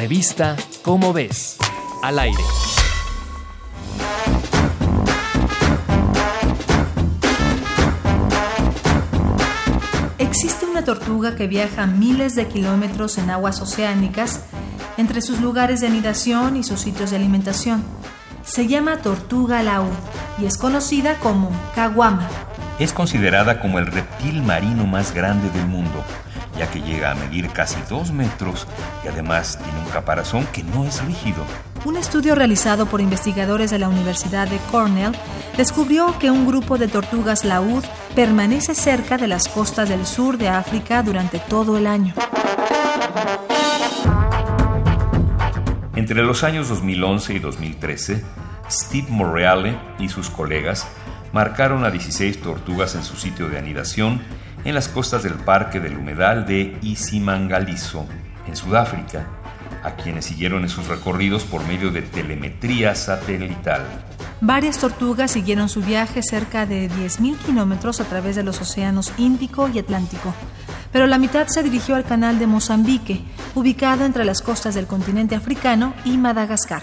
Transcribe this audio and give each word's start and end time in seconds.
Revista 0.00 0.56
Cómo 0.82 1.12
ves, 1.12 1.58
al 2.02 2.18
aire. 2.18 2.42
Existe 10.16 10.64
una 10.64 10.84
tortuga 10.84 11.36
que 11.36 11.46
viaja 11.48 11.86
miles 11.86 12.34
de 12.34 12.48
kilómetros 12.48 13.18
en 13.18 13.28
aguas 13.28 13.60
oceánicas 13.60 14.40
entre 14.96 15.20
sus 15.20 15.38
lugares 15.42 15.82
de 15.82 15.88
anidación 15.88 16.56
y 16.56 16.64
sus 16.64 16.80
sitios 16.80 17.10
de 17.10 17.16
alimentación. 17.16 17.84
Se 18.42 18.66
llama 18.68 19.02
tortuga 19.02 19.62
laúd 19.62 19.92
y 20.38 20.46
es 20.46 20.56
conocida 20.56 21.16
como 21.18 21.50
caguama. 21.74 22.26
Es 22.78 22.94
considerada 22.94 23.60
como 23.60 23.78
el 23.78 23.86
reptil 23.86 24.42
marino 24.42 24.86
más 24.86 25.12
grande 25.12 25.50
del 25.50 25.66
mundo, 25.66 26.02
ya 26.60 26.70
que 26.70 26.82
llega 26.82 27.10
a 27.10 27.14
medir 27.14 27.48
casi 27.48 27.80
dos 27.88 28.12
metros 28.12 28.66
y 29.02 29.08
además 29.08 29.58
tiene 29.64 29.78
un 29.78 29.90
caparazón 29.90 30.46
que 30.52 30.62
no 30.62 30.84
es 30.84 31.02
rígido. 31.02 31.42
Un 31.86 31.96
estudio 31.96 32.34
realizado 32.34 32.84
por 32.84 33.00
investigadores 33.00 33.70
de 33.70 33.78
la 33.78 33.88
Universidad 33.88 34.46
de 34.46 34.58
Cornell 34.70 35.16
descubrió 35.56 36.18
que 36.18 36.30
un 36.30 36.46
grupo 36.46 36.76
de 36.76 36.86
tortugas 36.86 37.46
laúd 37.46 37.82
permanece 38.14 38.74
cerca 38.74 39.16
de 39.16 39.26
las 39.26 39.48
costas 39.48 39.88
del 39.88 40.04
sur 40.04 40.36
de 40.36 40.50
África 40.50 41.02
durante 41.02 41.38
todo 41.38 41.78
el 41.78 41.86
año. 41.86 42.12
Entre 45.96 46.22
los 46.22 46.44
años 46.44 46.68
2011 46.68 47.32
y 47.32 47.38
2013, 47.38 48.22
Steve 48.70 49.06
Morreale 49.08 49.78
y 49.98 50.10
sus 50.10 50.28
colegas 50.28 50.86
marcaron 51.32 51.84
a 51.84 51.90
16 51.90 52.42
tortugas 52.42 52.94
en 52.96 53.02
su 53.02 53.16
sitio 53.16 53.48
de 53.48 53.56
anidación 53.56 54.20
en 54.64 54.74
las 54.74 54.88
costas 54.88 55.22
del 55.22 55.34
Parque 55.34 55.80
del 55.80 55.96
Humedal 55.96 56.46
de 56.46 56.76
Isimangaliso, 56.82 58.06
en 58.46 58.56
Sudáfrica, 58.56 59.26
a 59.82 59.92
quienes 59.92 60.26
siguieron 60.26 60.62
en 60.62 60.68
sus 60.68 60.86
recorridos 60.88 61.44
por 61.44 61.66
medio 61.66 61.90
de 61.90 62.02
telemetría 62.02 62.94
satelital. 62.94 63.82
Varias 64.42 64.78
tortugas 64.78 65.32
siguieron 65.32 65.68
su 65.68 65.82
viaje 65.82 66.22
cerca 66.22 66.64
de 66.64 66.90
10.000 66.90 67.36
kilómetros 67.38 68.00
a 68.00 68.04
través 68.04 68.36
de 68.36 68.42
los 68.42 68.60
océanos 68.60 69.12
Índico 69.18 69.68
y 69.68 69.78
Atlántico, 69.78 70.34
pero 70.92 71.06
la 71.06 71.18
mitad 71.18 71.46
se 71.48 71.62
dirigió 71.62 71.94
al 71.94 72.04
canal 72.04 72.38
de 72.38 72.46
Mozambique, 72.46 73.22
ubicado 73.54 74.04
entre 74.04 74.24
las 74.24 74.42
costas 74.42 74.74
del 74.74 74.86
continente 74.86 75.34
africano 75.34 75.94
y 76.04 76.18
Madagascar. 76.18 76.82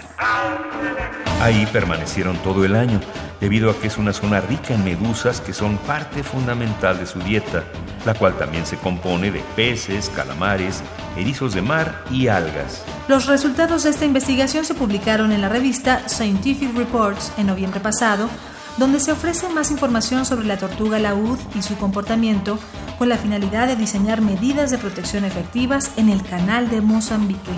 Ahí 1.40 1.68
permanecieron 1.72 2.36
todo 2.38 2.64
el 2.64 2.74
año, 2.74 3.00
debido 3.40 3.70
a 3.70 3.78
que 3.78 3.86
es 3.86 3.96
una 3.96 4.12
zona 4.12 4.40
rica 4.40 4.74
en 4.74 4.84
medusas 4.84 5.40
que 5.40 5.52
son 5.52 5.76
parte 5.78 6.24
fundamental 6.24 6.98
de 6.98 7.06
su 7.06 7.20
dieta, 7.20 7.62
la 8.04 8.14
cual 8.14 8.36
también 8.36 8.66
se 8.66 8.76
compone 8.76 9.30
de 9.30 9.40
peces, 9.54 10.10
calamares, 10.16 10.82
erizos 11.16 11.54
de 11.54 11.62
mar 11.62 12.02
y 12.10 12.26
algas. 12.26 12.84
Los 13.06 13.26
resultados 13.26 13.84
de 13.84 13.90
esta 13.90 14.04
investigación 14.04 14.64
se 14.64 14.74
publicaron 14.74 15.30
en 15.30 15.40
la 15.40 15.48
revista 15.48 16.08
Scientific 16.08 16.76
Reports 16.76 17.32
en 17.38 17.46
noviembre 17.46 17.78
pasado, 17.78 18.28
donde 18.76 18.98
se 18.98 19.12
ofrece 19.12 19.48
más 19.48 19.70
información 19.70 20.24
sobre 20.24 20.46
la 20.46 20.56
tortuga 20.56 20.98
laúd 20.98 21.38
y 21.54 21.62
su 21.62 21.76
comportamiento 21.76 22.58
con 22.98 23.08
la 23.08 23.16
finalidad 23.16 23.68
de 23.68 23.76
diseñar 23.76 24.20
medidas 24.20 24.70
de 24.70 24.78
protección 24.78 25.24
efectivas 25.24 25.92
en 25.96 26.08
el 26.08 26.22
canal 26.22 26.68
de 26.68 26.80
Mozambique. 26.80 27.52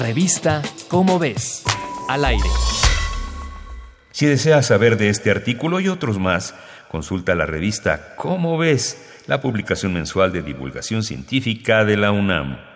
Revista 0.00 0.62
Cómo 0.88 1.18
ves, 1.18 1.62
al 2.08 2.24
aire. 2.24 2.48
Si 4.12 4.24
deseas 4.24 4.66
saber 4.66 4.96
de 4.96 5.10
este 5.10 5.30
artículo 5.30 5.78
y 5.80 5.88
otros 5.88 6.18
más, 6.18 6.54
consulta 6.90 7.34
la 7.34 7.44
revista 7.44 8.14
Cómo 8.16 8.56
ves, 8.56 9.22
la 9.26 9.40
publicación 9.42 9.92
mensual 9.92 10.32
de 10.32 10.42
divulgación 10.42 11.02
científica 11.02 11.84
de 11.84 11.96
la 11.98 12.12
UNAM. 12.12 12.75